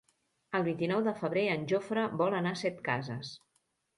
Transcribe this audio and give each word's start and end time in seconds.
El 0.59 0.63
vint-i-nou 0.67 1.01
de 1.07 1.13
febrer 1.19 1.43
en 1.57 1.67
Jofre 1.71 2.05
vol 2.21 2.37
anar 2.39 2.53
a 2.57 2.61
Setcases. 2.63 3.35